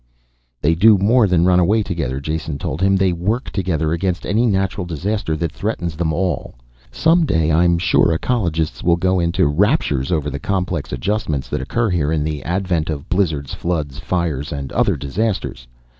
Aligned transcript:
"They 0.63 0.73
do 0.73 0.97
more 0.97 1.27
than 1.27 1.45
run 1.45 1.59
away 1.59 1.83
together," 1.83 2.19
Jason 2.19 2.57
told 2.57 2.81
him. 2.81 2.95
"They 2.95 3.13
work 3.13 3.51
together 3.51 3.93
against 3.93 4.25
any 4.25 4.47
natural 4.47 4.83
disaster 4.87 5.35
that 5.37 5.51
threatens 5.51 5.95
them 5.95 6.11
all. 6.11 6.55
Some 6.91 7.23
day 7.23 7.51
I'm 7.51 7.77
sure, 7.77 8.07
ecologists 8.11 8.81
will 8.83 8.95
go 8.95 9.19
into 9.19 9.45
raptures 9.45 10.11
over 10.11 10.31
the 10.31 10.39
complex 10.39 10.91
adjustments 10.91 11.49
that 11.49 11.61
occur 11.61 11.91
here 11.91 12.11
in 12.11 12.23
the 12.23 12.41
advent 12.41 12.89
of 12.89 13.09
blizzards, 13.09 13.53
floods, 13.53 13.99
fires 13.99 14.51
and 14.51 14.71
other 14.71 14.95
disasters. 14.97 15.67